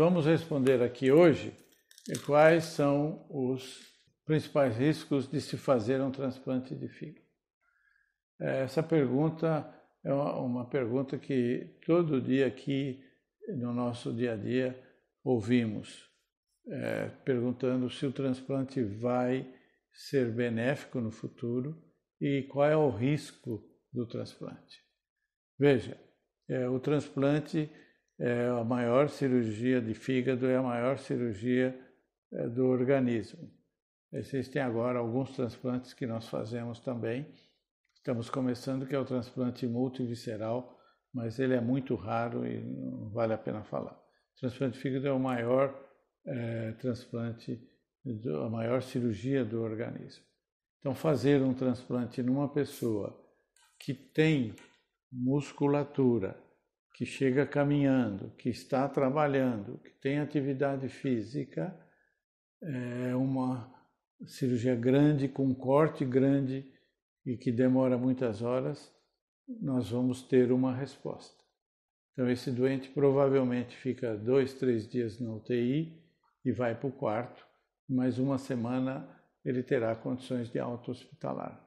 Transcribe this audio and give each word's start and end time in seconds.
vamos 0.00 0.24
responder 0.24 0.82
aqui 0.82 1.12
hoje 1.12 1.54
quais 2.24 2.64
são 2.64 3.26
os 3.28 3.78
principais 4.24 4.74
riscos 4.74 5.28
de 5.28 5.42
se 5.42 5.58
fazer 5.58 6.00
um 6.00 6.10
transplante 6.10 6.74
de 6.74 6.88
fígado. 6.88 7.26
Essa 8.40 8.82
pergunta 8.82 9.70
é 10.02 10.10
uma 10.10 10.66
pergunta 10.70 11.18
que 11.18 11.78
todo 11.84 12.18
dia 12.18 12.46
aqui 12.46 13.04
no 13.58 13.74
nosso 13.74 14.10
dia 14.10 14.32
a 14.32 14.36
dia 14.36 14.82
ouvimos, 15.22 16.08
é, 16.66 17.08
perguntando 17.22 17.90
se 17.90 18.06
o 18.06 18.12
transplante 18.12 18.82
vai 18.82 19.54
ser 19.92 20.32
benéfico 20.32 20.98
no 20.98 21.10
futuro 21.10 21.76
e 22.18 22.44
qual 22.44 22.66
é 22.66 22.74
o 22.74 22.88
risco 22.88 23.62
do 23.92 24.06
transplante. 24.06 24.78
Veja, 25.58 26.00
é, 26.48 26.66
o 26.70 26.80
transplante 26.80 27.70
é 28.20 28.48
a 28.48 28.62
maior 28.62 29.08
cirurgia 29.08 29.80
de 29.80 29.94
fígado, 29.94 30.46
é 30.46 30.56
a 30.56 30.62
maior 30.62 30.98
cirurgia 30.98 31.74
é, 32.30 32.46
do 32.48 32.66
organismo. 32.66 33.50
Existem 34.12 34.60
agora 34.60 34.98
alguns 34.98 35.30
transplantes 35.30 35.94
que 35.94 36.06
nós 36.06 36.28
fazemos 36.28 36.80
também. 36.80 37.26
Estamos 37.94 38.28
começando 38.28 38.86
que 38.86 38.94
é 38.94 38.98
o 38.98 39.04
transplante 39.04 39.66
multivisceral, 39.66 40.78
mas 41.14 41.38
ele 41.38 41.54
é 41.54 41.60
muito 41.60 41.94
raro 41.94 42.46
e 42.46 42.60
não 42.60 43.08
vale 43.10 43.32
a 43.32 43.38
pena 43.38 43.64
falar. 43.64 43.94
O 43.94 44.40
transplante 44.40 44.74
de 44.74 44.82
fígado 44.82 45.06
é 45.06 45.12
o 45.12 45.18
maior 45.18 45.74
é, 46.26 46.72
transplante, 46.72 47.58
a 48.44 48.48
maior 48.50 48.82
cirurgia 48.82 49.44
do 49.44 49.62
organismo. 49.62 50.24
Então, 50.78 50.94
fazer 50.94 51.42
um 51.42 51.54
transplante 51.54 52.22
numa 52.22 52.48
pessoa 52.48 53.18
que 53.78 53.94
tem 53.94 54.54
musculatura, 55.10 56.38
que 57.00 57.06
chega 57.06 57.46
caminhando, 57.46 58.28
que 58.36 58.50
está 58.50 58.86
trabalhando, 58.86 59.78
que 59.78 59.90
tem 60.02 60.18
atividade 60.18 60.86
física, 60.90 61.74
é 62.60 63.16
uma 63.16 63.74
cirurgia 64.26 64.76
grande, 64.76 65.26
com 65.26 65.54
corte 65.54 66.04
grande 66.04 66.70
e 67.24 67.38
que 67.38 67.50
demora 67.50 67.96
muitas 67.96 68.42
horas, 68.42 68.94
nós 69.48 69.88
vamos 69.88 70.20
ter 70.20 70.52
uma 70.52 70.76
resposta. 70.76 71.42
Então, 72.12 72.28
esse 72.28 72.50
doente 72.50 72.90
provavelmente 72.90 73.74
fica 73.78 74.14
dois, 74.14 74.52
três 74.52 74.86
dias 74.86 75.18
na 75.18 75.32
UTI 75.32 76.04
e 76.44 76.52
vai 76.52 76.74
para 76.74 76.86
o 76.86 76.92
quarto, 76.92 77.42
mais 77.88 78.18
uma 78.18 78.36
semana 78.36 79.08
ele 79.42 79.62
terá 79.62 79.96
condições 79.96 80.50
de 80.50 80.58
alta 80.58 80.90
hospitalar. 80.90 81.66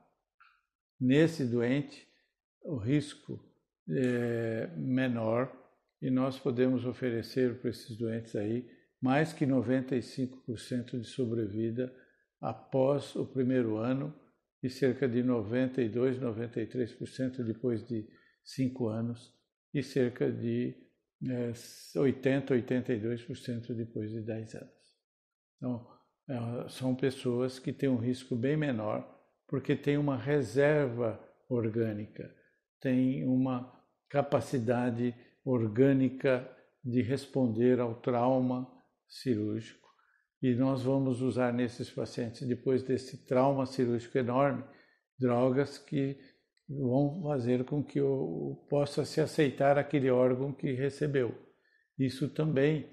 Nesse 1.01 1.43
doente, 1.43 2.07
o 2.61 2.75
risco 2.75 3.43
é 3.89 4.67
menor 4.77 5.51
e 6.01 6.09
nós 6.09 6.39
podemos 6.39 6.85
oferecer 6.85 7.59
para 7.59 7.69
esses 7.69 7.97
doentes 7.97 8.35
aí 8.35 8.69
mais 9.01 9.33
que 9.33 9.45
95% 9.45 10.99
de 10.99 11.07
sobrevida 11.07 11.93
após 12.39 13.15
o 13.15 13.25
primeiro 13.25 13.77
ano 13.77 14.13
e 14.61 14.69
cerca 14.69 15.07
de 15.09 15.21
92, 15.21 16.19
93% 16.19 17.43
depois 17.43 17.85
de 17.85 18.07
cinco 18.43 18.87
anos 18.87 19.33
e 19.73 19.83
cerca 19.83 20.31
de 20.31 20.73
é, 21.29 21.53
80, 21.99 22.53
82% 22.53 23.73
depois 23.73 24.11
de 24.11 24.21
10 24.21 24.55
anos. 24.55 24.73
Então, 25.57 25.87
é, 26.29 26.69
são 26.69 26.95
pessoas 26.95 27.59
que 27.59 27.73
têm 27.73 27.89
um 27.89 27.97
risco 27.97 28.35
bem 28.35 28.55
menor 28.55 29.09
porque 29.47 29.75
têm 29.75 29.97
uma 29.97 30.17
reserva 30.17 31.21
orgânica, 31.49 32.33
têm 32.79 33.25
uma 33.25 33.72
capacidade 34.13 35.15
orgânica 35.43 36.47
de 36.85 37.01
responder 37.01 37.79
ao 37.79 37.95
trauma 37.95 38.71
cirúrgico 39.07 39.89
e 40.39 40.53
nós 40.53 40.83
vamos 40.83 41.19
usar 41.19 41.51
nesses 41.51 41.89
pacientes, 41.89 42.47
depois 42.47 42.83
desse 42.83 43.25
trauma 43.25 43.65
cirúrgico 43.65 44.15
enorme, 44.19 44.63
drogas 45.17 45.79
que 45.79 46.15
vão 46.69 47.23
fazer 47.23 47.63
com 47.65 47.83
que 47.83 47.99
eu 47.99 48.63
possa 48.69 49.03
se 49.03 49.19
aceitar 49.19 49.79
aquele 49.79 50.11
órgão 50.11 50.53
que 50.53 50.73
recebeu. 50.73 51.33
Isso 51.97 52.29
também 52.29 52.87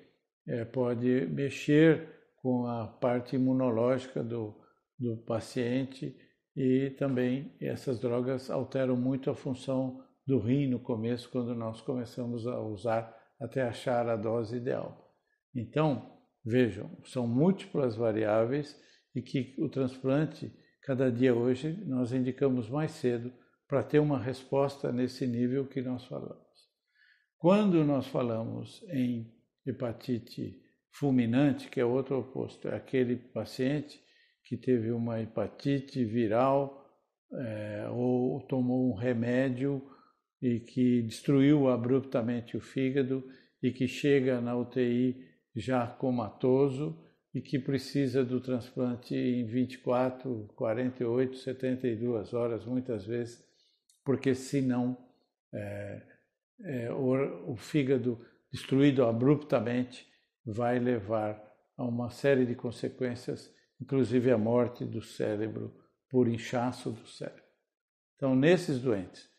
é, 0.48 0.64
pode 0.64 1.26
mexer 1.26 2.08
com 2.37 2.66
a 2.66 2.87
parte 2.87 3.37
imunológica 3.37 4.25
do, 4.25 4.54
do 4.98 5.19
paciente 5.19 6.16
e 6.56 6.91
também 6.98 7.54
essas 7.60 8.00
drogas 8.00 8.48
alteram 8.48 8.97
muito 8.97 9.28
a 9.28 9.34
função 9.34 10.02
do 10.30 10.38
rim 10.38 10.68
no 10.68 10.78
começo, 10.78 11.28
quando 11.30 11.54
nós 11.54 11.80
começamos 11.80 12.46
a 12.46 12.60
usar 12.60 13.14
até 13.41 13.62
achar 13.62 14.08
a 14.08 14.16
dose 14.16 14.56
ideal. 14.56 15.12
Então, 15.54 16.20
Vejam, 16.44 16.91
são 17.04 17.26
múltiplas 17.26 17.96
variáveis 17.96 18.78
e 19.14 19.20
que 19.20 19.54
o 19.58 19.69
transplante, 19.69 20.50
cada 20.82 21.10
dia 21.12 21.34
hoje, 21.34 21.72
nós 21.86 22.12
indicamos 22.12 22.69
mais 22.70 22.92
cedo 22.92 23.30
para 23.69 23.82
ter 23.82 23.98
uma 23.98 24.19
resposta 24.19 24.90
nesse 24.90 25.26
nível 25.26 25.66
que 25.66 25.82
nós 25.82 26.04
falamos. 26.06 26.40
Quando 27.36 27.84
nós 27.84 28.06
falamos 28.06 28.82
em 28.88 29.32
hepatite 29.66 30.62
fulminante, 30.92 31.69
que 31.69 31.78
é 31.78 31.84
outro 31.84 32.19
oposto, 32.19 32.69
é 32.69 32.74
aquele 32.74 33.16
paciente 33.16 34.00
que 34.44 34.56
teve 34.56 34.90
uma 34.90 35.20
hepatite 35.20 36.04
viral 36.04 36.84
é, 37.32 37.88
ou 37.90 38.40
tomou 38.48 38.90
um 38.90 38.94
remédio 38.94 39.86
e 40.40 40.60
que 40.60 41.02
destruiu 41.02 41.68
abruptamente 41.68 42.56
o 42.56 42.60
fígado 42.60 43.24
e 43.62 43.70
que 43.70 43.86
chega 43.86 44.40
na 44.40 44.56
UTI 44.56 45.22
já 45.54 45.86
comatoso 45.86 46.98
e 47.34 47.40
que 47.40 47.58
precisa 47.58 48.24
do 48.24 48.40
transplante 48.40 49.14
em 49.14 49.44
24, 49.44 50.50
48, 50.56 51.36
72 51.36 52.34
horas, 52.34 52.64
muitas 52.64 53.04
vezes, 53.06 53.44
porque 54.04 54.34
senão 54.34 54.96
é, 55.52 56.02
é, 56.62 56.92
o, 56.92 57.52
o 57.52 57.56
fígado 57.56 58.24
destruído 58.50 59.04
abruptamente 59.04 60.08
vai 60.44 60.78
levar 60.78 61.40
a 61.76 61.84
uma 61.84 62.10
série 62.10 62.44
de 62.44 62.54
consequências, 62.54 63.54
inclusive 63.80 64.30
a 64.30 64.38
morte 64.38 64.84
do 64.84 65.00
cérebro 65.00 65.74
por 66.08 66.26
inchaço 66.26 66.90
do 66.90 67.06
cérebro. 67.06 67.44
Então, 68.16 68.34
nesses 68.34 68.80
doentes, 68.80 69.29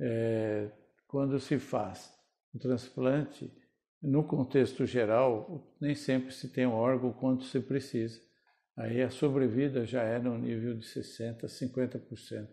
é, 0.00 0.70
quando 1.06 1.38
se 1.40 1.58
faz 1.58 2.12
o 2.54 2.58
transplante, 2.58 3.52
no 4.00 4.22
contexto 4.22 4.86
geral, 4.86 5.74
nem 5.80 5.94
sempre 5.94 6.32
se 6.32 6.52
tem 6.52 6.66
um 6.66 6.74
órgão 6.74 7.12
quanto 7.12 7.44
se 7.44 7.60
precisa. 7.60 8.20
Aí 8.76 9.02
a 9.02 9.10
sobrevida 9.10 9.84
já 9.84 10.02
é 10.02 10.20
no 10.20 10.38
nível 10.38 10.76
de 10.76 10.86
60%, 10.86 11.46
50% 11.46 12.48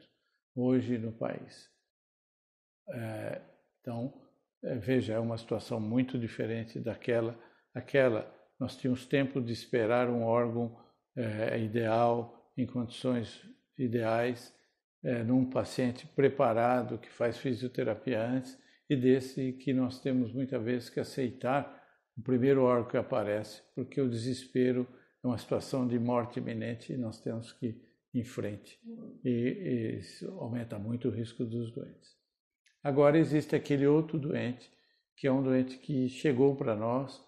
hoje 0.55 0.97
no 0.97 1.11
país. 1.11 1.69
É, 2.89 3.41
então, 3.79 4.11
é, 4.63 4.75
veja, 4.75 5.13
é 5.13 5.19
uma 5.19 5.37
situação 5.37 5.79
muito 5.79 6.17
diferente 6.17 6.79
daquela. 6.79 7.37
Aquela, 7.73 8.33
nós 8.59 8.75
tínhamos 8.75 9.05
tempo 9.05 9.39
de 9.39 9.53
esperar 9.53 10.09
um 10.09 10.23
órgão 10.23 10.75
é, 11.15 11.59
ideal, 11.59 12.51
em 12.57 12.65
condições 12.65 13.43
ideais, 13.77 14.54
é, 15.05 15.23
num 15.23 15.45
paciente 15.45 16.07
preparado 16.07 16.97
que 16.97 17.09
faz 17.11 17.37
fisioterapia 17.37 18.27
antes, 18.27 18.59
e 18.89 18.95
desse 18.95 19.53
que 19.53 19.71
nós 19.71 20.01
temos 20.01 20.33
muitas 20.33 20.61
vezes 20.63 20.89
que 20.89 20.99
aceitar 20.99 21.83
o 22.17 22.21
primeiro 22.21 22.63
órgão 22.63 22.89
que 22.89 22.97
aparece, 22.97 23.61
porque 23.75 24.01
o 24.01 24.09
desespero 24.09 24.87
é 25.23 25.27
uma 25.27 25.37
situação 25.37 25.87
de 25.87 25.99
morte 25.99 26.39
iminente 26.39 26.91
e 26.91 26.97
nós 26.97 27.21
temos 27.21 27.51
que 27.53 27.67
ir 27.67 27.85
em 28.13 28.23
frente. 28.23 28.79
E, 29.23 29.29
e 29.29 29.99
isso 29.99 30.27
aumenta 30.39 30.79
muito 30.79 31.07
o 31.07 31.11
risco 31.11 31.45
dos 31.45 31.71
doentes. 31.71 32.15
Agora 32.83 33.17
existe 33.17 33.55
aquele 33.55 33.85
outro 33.85 34.17
doente, 34.17 34.71
que 35.15 35.27
é 35.27 35.31
um 35.31 35.43
doente 35.43 35.77
que 35.77 36.09
chegou 36.09 36.55
para 36.55 36.75
nós 36.75 37.23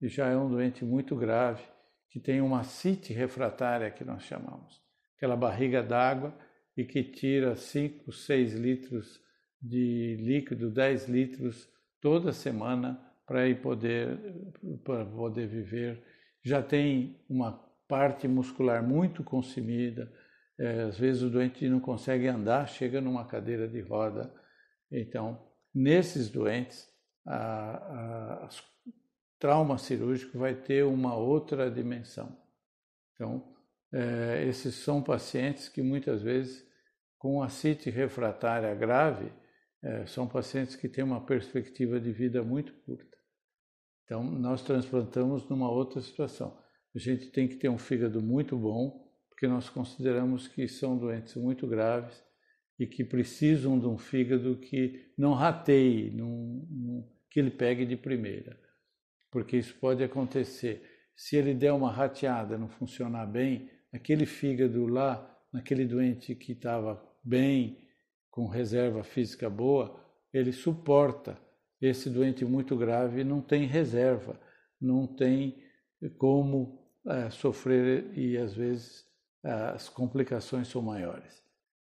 e 0.00 0.08
já 0.08 0.28
é 0.28 0.36
um 0.36 0.50
doente 0.50 0.84
muito 0.84 1.16
grave, 1.16 1.62
que 2.10 2.20
tem 2.20 2.42
uma 2.42 2.62
cite 2.62 3.12
refratária 3.12 3.90
que 3.90 4.04
nós 4.04 4.22
chamamos, 4.24 4.82
aquela 5.16 5.36
barriga 5.36 5.82
d'água 5.82 6.34
e 6.76 6.84
que 6.84 7.02
tira 7.02 7.54
5, 7.54 8.12
6 8.12 8.54
litros 8.54 9.20
de 9.60 10.16
líquido, 10.20 10.70
10 10.70 11.08
litros 11.08 11.68
toda 12.00 12.32
semana 12.32 13.00
para 13.26 13.54
poder, 13.54 14.18
poder 14.84 15.46
viver. 15.46 16.02
Já 16.42 16.62
tem 16.62 17.20
uma 17.28 17.52
parte 17.86 18.26
muscular 18.26 18.82
muito 18.82 19.22
consumida, 19.22 20.12
é, 20.58 20.82
às 20.82 20.98
vezes 20.98 21.22
o 21.22 21.30
doente 21.30 21.68
não 21.68 21.80
consegue 21.80 22.26
andar, 22.26 22.66
chega 22.68 23.00
numa 23.00 23.26
cadeira 23.26 23.68
de 23.68 23.80
roda. 23.80 24.32
Então, 24.90 25.40
nesses 25.74 26.28
doentes, 26.30 26.88
a, 27.26 27.36
a, 27.36 28.44
a 28.44 28.48
trauma 29.38 29.78
cirúrgico 29.78 30.38
vai 30.38 30.54
ter 30.54 30.84
uma 30.84 31.14
outra 31.14 31.70
dimensão. 31.70 32.36
Então, 33.14 33.51
é, 33.92 34.44
esses 34.48 34.76
são 34.76 35.02
pacientes 35.02 35.68
que 35.68 35.82
muitas 35.82 36.22
vezes, 36.22 36.66
com 37.18 37.42
ascite 37.42 37.90
refratária 37.90 38.74
grave, 38.74 39.30
é, 39.82 40.06
são 40.06 40.26
pacientes 40.26 40.76
que 40.76 40.88
têm 40.88 41.04
uma 41.04 41.24
perspectiva 41.24 42.00
de 42.00 42.12
vida 42.12 42.42
muito 42.42 42.72
curta. 42.84 43.16
Então, 44.04 44.24
nós 44.24 44.62
transplantamos 44.62 45.48
numa 45.48 45.70
outra 45.70 46.00
situação. 46.00 46.58
A 46.94 46.98
gente 46.98 47.30
tem 47.30 47.48
que 47.48 47.56
ter 47.56 47.68
um 47.68 47.78
fígado 47.78 48.22
muito 48.22 48.56
bom, 48.56 49.10
porque 49.28 49.46
nós 49.46 49.68
consideramos 49.68 50.46
que 50.48 50.68
são 50.68 50.96
doentes 50.96 51.34
muito 51.36 51.66
graves 51.66 52.22
e 52.78 52.86
que 52.86 53.04
precisam 53.04 53.78
de 53.78 53.86
um 53.86 53.98
fígado 53.98 54.56
que 54.58 55.12
não 55.16 55.32
rateie, 55.34 56.14
que 57.30 57.40
ele 57.40 57.50
pegue 57.50 57.84
de 57.84 57.96
primeira. 57.96 58.58
Porque 59.30 59.56
isso 59.56 59.74
pode 59.78 60.02
acontecer. 60.02 60.82
Se 61.16 61.36
ele 61.36 61.54
der 61.54 61.72
uma 61.72 61.90
rateada, 61.90 62.58
não 62.58 62.68
funcionar 62.68 63.26
bem, 63.26 63.70
aquele 63.92 64.26
fígado 64.26 64.86
lá, 64.86 65.28
naquele 65.52 65.84
doente 65.84 66.34
que 66.34 66.52
estava 66.52 67.02
bem, 67.22 67.78
com 68.30 68.46
reserva 68.46 69.04
física 69.04 69.50
boa, 69.50 70.00
ele 70.32 70.52
suporta. 70.52 71.38
Esse 71.80 72.08
doente 72.08 72.44
muito 72.44 72.76
grave 72.76 73.22
não 73.22 73.42
tem 73.42 73.66
reserva, 73.66 74.40
não 74.80 75.06
tem 75.06 75.62
como 76.16 76.82
é, 77.06 77.28
sofrer 77.30 78.16
e 78.16 78.38
às 78.38 78.54
vezes 78.54 79.04
as 79.42 79.88
complicações 79.88 80.68
são 80.68 80.80
maiores. 80.80 81.42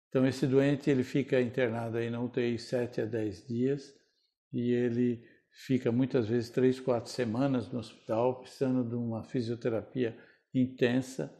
Então 0.09 0.27
esse 0.27 0.47
doente 0.47 0.91
ele 0.91 1.03
fica 1.03 1.41
internado 1.41 1.97
aí 1.97 2.11
na 2.11 2.21
UTI 2.21 2.59
7 2.59 3.01
a 3.01 3.07
10 3.07 3.47
dias 3.47 3.95
e 4.53 4.73
ele 4.73 5.27
fica 5.51 5.91
muitas 5.91 6.29
vezes 6.29 6.51
3, 6.51 6.79
4 6.81 7.11
semanas 7.11 7.71
no 7.73 7.79
hospital 7.79 8.41
precisando 8.41 8.89
de 8.89 8.95
uma 8.95 9.25
fisioterapia 9.25 10.17
intensa 10.55 11.35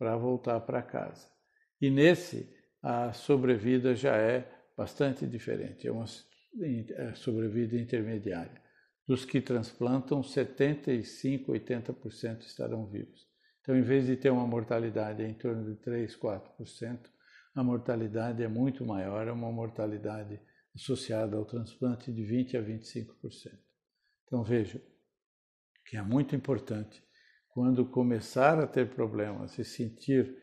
para 0.00 0.16
voltar 0.16 0.58
para 0.60 0.80
casa. 0.80 1.28
E 1.78 1.90
nesse 1.90 2.50
a 2.82 3.12
sobrevida 3.12 3.94
já 3.94 4.16
é 4.16 4.50
bastante 4.74 5.26
diferente, 5.26 5.86
é 5.86 5.92
uma 5.92 6.06
é 6.96 7.14
sobrevida 7.14 7.76
intermediária. 7.76 8.62
Dos 9.06 9.26
que 9.26 9.42
transplantam, 9.42 10.22
75, 10.22 11.52
80% 11.52 12.40
estarão 12.40 12.86
vivos. 12.86 13.28
Então, 13.60 13.76
em 13.76 13.82
vez 13.82 14.06
de 14.06 14.16
ter 14.16 14.30
uma 14.30 14.46
mortalidade 14.46 15.22
em 15.22 15.34
torno 15.34 15.70
de 15.70 15.78
3, 15.82 16.16
4%, 16.16 16.98
a 17.54 17.62
mortalidade 17.62 18.42
é 18.42 18.48
muito 18.48 18.86
maior, 18.86 19.28
é 19.28 19.32
uma 19.32 19.52
mortalidade 19.52 20.40
associada 20.74 21.36
ao 21.36 21.44
transplante 21.44 22.10
de 22.10 22.24
20 22.24 22.56
a 22.56 22.62
25%. 22.62 23.06
Então, 24.24 24.42
veja 24.42 24.80
que 25.84 25.98
é 25.98 26.02
muito 26.02 26.34
importante, 26.34 27.02
quando 27.50 27.84
começar 27.84 28.58
a 28.58 28.66
ter 28.66 28.88
problemas 28.90 29.58
e 29.58 29.64
sentir 29.64 30.36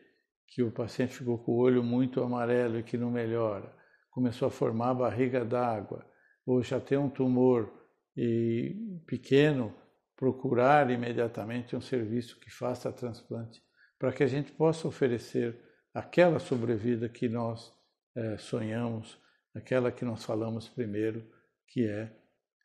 que 0.46 0.62
o 0.62 0.70
paciente 0.70 1.14
ficou 1.14 1.38
com 1.38 1.52
o 1.52 1.58
olho 1.58 1.82
muito 1.82 2.22
amarelo 2.22 2.78
e 2.78 2.82
que 2.82 2.96
não 2.96 3.10
melhora, 3.10 3.74
começou 4.10 4.48
a 4.48 4.50
formar 4.50 4.94
barriga 4.94 5.44
d'água, 5.44 6.06
ou 6.46 6.62
já 6.62 6.80
tem 6.80 6.96
um 6.96 7.10
tumor 7.10 7.70
e 8.16 9.00
pequeno, 9.06 9.74
procurar 10.16 10.90
imediatamente 10.90 11.76
um 11.76 11.80
serviço 11.80 12.40
que 12.40 12.50
faça 12.50 12.92
transplante, 12.92 13.62
para 13.98 14.12
que 14.12 14.22
a 14.22 14.26
gente 14.26 14.50
possa 14.52 14.88
oferecer 14.88 15.56
aquela 15.94 16.38
sobrevida 16.38 17.08
que 17.08 17.28
nós 17.28 17.72
é, 18.16 18.36
sonhamos, 18.38 19.18
aquela 19.54 19.92
que 19.92 20.04
nós 20.04 20.24
falamos 20.24 20.68
primeiro, 20.68 21.24
que 21.68 21.86
é 21.86 22.12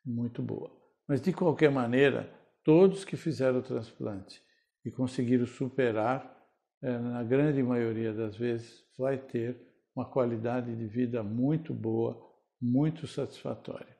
muito 0.04 0.42
boa. 0.42 0.70
Mas 1.06 1.20
de 1.20 1.32
qualquer 1.32 1.70
maneira, 1.70 2.28
todos 2.64 3.04
que 3.04 3.16
fizeram 3.16 3.58
o 3.58 3.62
transplante 3.62 4.42
e 4.84 4.90
conseguiram 4.90 5.46
superar, 5.46 6.34
é, 6.82 6.98
na 6.98 7.22
grande 7.22 7.62
maioria 7.62 8.12
das 8.12 8.36
vezes, 8.36 8.84
vai 8.98 9.18
ter 9.18 9.60
uma 9.94 10.04
qualidade 10.04 10.74
de 10.74 10.86
vida 10.86 11.22
muito 11.22 11.72
boa, 11.72 12.20
muito 12.60 13.06
satisfatória. 13.06 13.96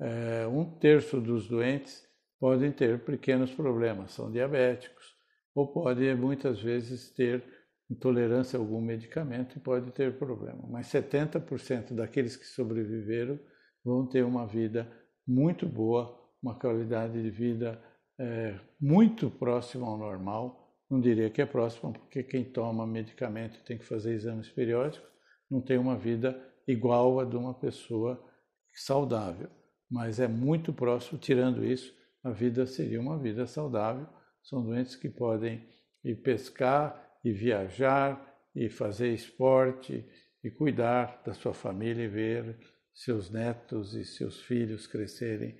É, 0.00 0.46
um 0.46 0.64
terço 0.78 1.20
dos 1.20 1.46
doentes 1.46 2.04
podem 2.38 2.72
ter 2.72 3.04
pequenos 3.04 3.52
problemas, 3.52 4.12
são 4.12 4.30
diabéticos, 4.30 5.14
ou 5.54 5.72
podem 5.72 6.14
muitas 6.16 6.60
vezes 6.60 7.10
ter 7.10 7.44
intolerância 7.90 8.58
a 8.58 8.62
algum 8.62 8.80
medicamento 8.80 9.56
e 9.56 9.60
pode 9.60 9.90
ter 9.90 10.16
problema. 10.16 10.62
Mas 10.68 10.86
70% 10.86 11.92
daqueles 11.92 12.36
que 12.36 12.46
sobreviveram 12.46 13.38
vão 13.84 14.06
ter 14.06 14.24
uma 14.24 14.46
vida 14.46 14.90
muito 15.26 15.66
boa, 15.66 16.18
uma 16.42 16.58
qualidade 16.58 17.20
de 17.20 17.30
vida 17.30 17.82
é, 18.20 18.60
muito 18.78 19.30
próxima 19.30 19.86
ao 19.86 19.96
normal. 19.96 20.76
Não 20.90 21.00
diria 21.00 21.30
que 21.30 21.40
é 21.40 21.46
próxima, 21.46 21.92
porque 21.92 22.22
quem 22.22 22.44
toma 22.44 22.86
medicamento 22.86 23.64
tem 23.64 23.78
que 23.78 23.86
fazer 23.86 24.12
exames 24.12 24.48
periódicos, 24.50 25.08
não 25.50 25.60
tem 25.60 25.78
uma 25.78 25.96
vida 25.96 26.38
igual 26.68 27.18
a 27.18 27.24
de 27.24 27.36
uma 27.36 27.54
pessoa 27.54 28.22
saudável, 28.74 29.48
mas 29.90 30.20
é 30.20 30.28
muito 30.28 30.72
próximo. 30.72 31.18
Tirando 31.18 31.64
isso, 31.64 31.94
a 32.22 32.30
vida 32.30 32.66
seria 32.66 33.00
uma 33.00 33.18
vida 33.18 33.46
saudável. 33.46 34.06
São 34.42 34.62
doentes 34.62 34.94
que 34.94 35.08
podem 35.08 35.66
ir 36.04 36.16
pescar 36.16 37.18
e 37.24 37.32
viajar 37.32 38.26
e 38.54 38.68
fazer 38.68 39.12
esporte 39.12 40.04
e 40.42 40.50
cuidar 40.50 41.22
da 41.24 41.32
sua 41.32 41.54
família 41.54 42.04
e 42.04 42.08
ver 42.08 42.58
seus 42.92 43.30
netos 43.30 43.94
e 43.94 44.04
seus 44.04 44.40
filhos 44.42 44.86
crescerem 44.86 45.56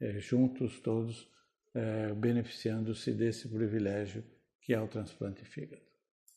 é, 0.00 0.18
juntos 0.18 0.80
todos, 0.80 1.28
é, 1.74 2.12
beneficiando-se 2.14 3.12
desse 3.12 3.48
privilégio 3.48 4.24
que 4.60 4.72
é 4.72 4.80
o 4.80 4.88
transplante 4.88 5.42
de 5.42 5.48
fígado. 5.48 5.82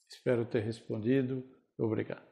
Espero 0.10 0.46
ter 0.46 0.62
respondido. 0.62 1.46
Obrigado. 1.78 2.28